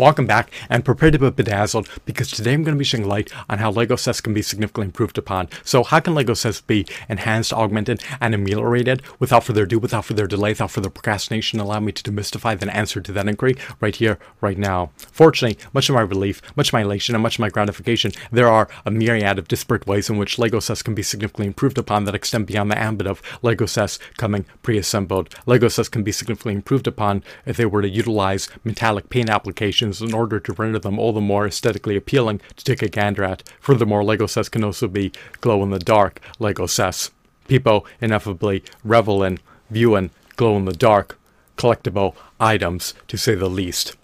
Welcome 0.00 0.24
back 0.24 0.50
and 0.70 0.82
prepare 0.82 1.10
to 1.10 1.18
be 1.18 1.28
bedazzled 1.28 1.86
because 2.06 2.30
today 2.30 2.54
I'm 2.54 2.62
going 2.62 2.74
to 2.74 2.78
be 2.78 2.86
shedding 2.86 3.06
light 3.06 3.30
on 3.50 3.58
how 3.58 3.70
LEGO 3.70 3.96
sets 3.96 4.22
can 4.22 4.32
be 4.32 4.40
significantly 4.40 4.86
improved 4.86 5.18
upon. 5.18 5.50
So 5.62 5.84
how 5.84 6.00
can 6.00 6.14
LEGO 6.14 6.32
sets 6.32 6.62
be 6.62 6.86
enhanced, 7.10 7.52
augmented, 7.52 8.02
and 8.18 8.34
ameliorated? 8.34 9.02
Without 9.18 9.44
further 9.44 9.64
ado, 9.64 9.78
without 9.78 10.06
further 10.06 10.26
delay, 10.26 10.52
without 10.52 10.70
further 10.70 10.88
procrastination, 10.88 11.60
allow 11.60 11.80
me 11.80 11.92
to 11.92 12.02
demystify 12.02 12.58
the 12.58 12.74
answer 12.74 13.02
to 13.02 13.12
that 13.12 13.28
inquiry 13.28 13.56
right 13.78 13.94
here, 13.94 14.18
right 14.40 14.56
now. 14.56 14.90
Fortunately, 14.96 15.62
much 15.74 15.90
of 15.90 15.94
my 15.94 16.00
relief, 16.00 16.40
much 16.56 16.70
of 16.70 16.72
my 16.72 16.80
elation, 16.80 17.14
and 17.14 17.22
much 17.22 17.36
of 17.36 17.40
my 17.40 17.50
gratification, 17.50 18.12
there 18.32 18.48
are 18.48 18.70
a 18.86 18.90
myriad 18.90 19.38
of 19.38 19.48
disparate 19.48 19.86
ways 19.86 20.08
in 20.08 20.16
which 20.16 20.38
LEGO 20.38 20.60
sets 20.60 20.82
can 20.82 20.94
be 20.94 21.02
significantly 21.02 21.46
improved 21.46 21.76
upon 21.76 22.04
that 22.04 22.14
extend 22.14 22.46
beyond 22.46 22.70
the 22.70 22.78
ambit 22.78 23.06
of 23.06 23.20
LEGO 23.42 23.66
sets 23.66 23.98
coming 24.16 24.46
pre-assembled. 24.62 25.34
LEGO 25.44 25.68
sets 25.68 25.90
can 25.90 26.02
be 26.02 26.10
significantly 26.10 26.54
improved 26.54 26.86
upon 26.86 27.22
if 27.44 27.58
they 27.58 27.66
were 27.66 27.82
to 27.82 27.88
utilize 27.90 28.48
metallic 28.64 29.10
paint 29.10 29.28
applications 29.28 29.89
in 29.98 30.14
order 30.14 30.38
to 30.38 30.52
render 30.52 30.78
them 30.78 30.98
all 30.98 31.12
the 31.12 31.20
more 31.20 31.46
aesthetically 31.46 31.96
appealing 31.96 32.40
to 32.56 32.64
take 32.64 32.82
a 32.82 32.88
gander 32.88 33.24
at. 33.24 33.42
Furthermore, 33.60 34.04
LEGO 34.04 34.26
sets 34.26 34.48
can 34.48 34.62
also 34.62 34.86
be 34.86 35.12
glow 35.40 35.62
in 35.62 35.70
the 35.70 35.78
dark 35.78 36.20
LEGO 36.38 36.66
sets. 36.66 37.10
People 37.48 37.86
ineffably 38.00 38.62
revel 38.84 39.24
in 39.24 39.38
viewing 39.70 40.10
glow 40.36 40.56
in 40.56 40.64
the 40.64 40.72
dark 40.72 41.18
collectible 41.56 42.14
items, 42.38 42.94
to 43.08 43.16
say 43.16 43.34
the 43.34 43.50
least. 43.50 43.96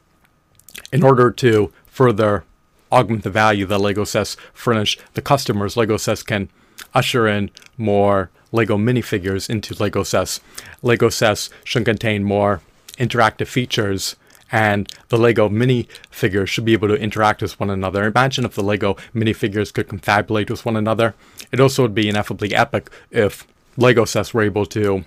In 0.93 1.03
order 1.03 1.31
to 1.31 1.73
further 1.87 2.45
augment 2.93 3.23
the 3.23 3.31
value 3.31 3.67
that 3.67 3.81
LEGO 3.81 4.05
sets 4.05 4.37
furnish 4.53 4.99
the 5.15 5.23
customers, 5.23 5.77
LEGO 5.77 5.97
sets 5.97 6.23
can 6.23 6.49
usher 6.95 7.27
in 7.27 7.51
more 7.79 8.31
LEGO 8.53 8.77
minifigures 8.77 9.49
into 9.49 9.75
LEGO 9.75 10.03
sets. 10.03 10.41
LEGO 10.83 11.09
sets 11.09 11.51
should 11.65 11.85
contain 11.85 12.25
more 12.25 12.61
interactive 12.99 13.47
features 13.47 14.17
and 14.51 14.89
the 15.09 15.19
Lego 15.19 15.49
minifigures 15.49 16.49
should 16.49 16.65
be 16.65 16.73
able 16.73 16.89
to 16.89 16.95
interact 16.95 17.43
with 17.43 17.59
one 17.59 17.71
another. 17.71 18.05
Imagine 18.05 18.45
if 18.45 18.55
the 18.55 18.63
Lego 18.63 18.95
minifigures 19.15 19.73
could 19.73 19.89
confabulate 19.89 20.51
with 20.51 20.65
one 20.65 20.77
another. 20.77 21.15
It 21.53 21.61
also 21.61 21.83
would 21.83 21.95
be 21.95 22.09
ineffably 22.09 22.55
epic 22.55 22.91
if 23.11 23.47
Lego 23.77 24.05
sets 24.05 24.33
were 24.33 24.43
able 24.43 24.67
to 24.67 25.05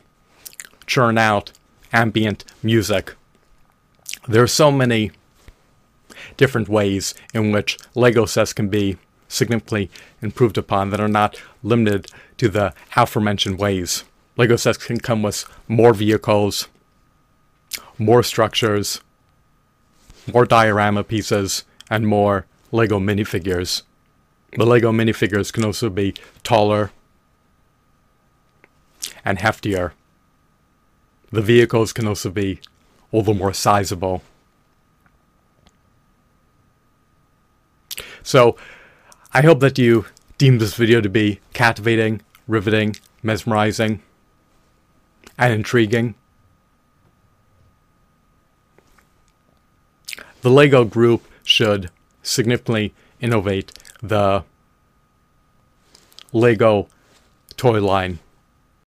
churn 0.85 1.17
out 1.17 1.51
ambient 1.93 2.43
music. 2.61 3.15
There 4.27 4.43
are 4.43 4.47
so 4.47 4.71
many 4.71 5.11
different 6.37 6.69
ways 6.69 7.13
in 7.33 7.51
which 7.51 7.77
Lego 7.95 8.25
sets 8.25 8.53
can 8.53 8.67
be 8.69 8.97
significantly 9.27 9.89
improved 10.21 10.57
upon 10.57 10.89
that 10.89 10.99
are 10.99 11.07
not 11.07 11.41
limited 11.63 12.07
to 12.37 12.49
the 12.49 12.73
aforementioned 12.95 13.59
ways. 13.59 14.03
Lego 14.37 14.55
sets 14.55 14.77
can 14.77 14.99
come 14.99 15.21
with 15.21 15.45
more 15.67 15.93
vehicles, 15.93 16.67
more 17.97 18.23
structures, 18.23 19.01
more 20.31 20.45
diorama 20.45 21.03
pieces, 21.03 21.63
and 21.89 22.07
more 22.07 22.45
LEGO 22.71 22.99
minifigures. 22.99 23.83
The 24.57 24.65
LEGO 24.65 24.91
minifigures 24.91 25.51
can 25.51 25.63
also 25.63 25.89
be 25.89 26.13
taller 26.43 26.91
and 29.25 29.39
heftier. 29.39 29.91
The 31.31 31.41
vehicles 31.41 31.93
can 31.93 32.07
also 32.07 32.29
be 32.29 32.59
all 33.11 33.23
the 33.23 33.33
more 33.33 33.53
sizable. 33.53 34.23
So, 38.23 38.55
I 39.33 39.41
hope 39.41 39.59
that 39.59 39.77
you 39.77 40.05
deem 40.37 40.57
this 40.57 40.73
video 40.73 41.01
to 41.01 41.09
be 41.09 41.39
captivating, 41.53 42.21
riveting, 42.47 42.95
mesmerizing, 43.21 44.01
and 45.37 45.53
intriguing. 45.53 46.15
The 50.41 50.49
Lego 50.49 50.85
group 50.85 51.23
should 51.43 51.89
significantly 52.23 52.93
innovate 53.19 53.71
the 54.01 54.43
Lego 56.31 56.87
toy 57.57 57.81
line 57.81 58.19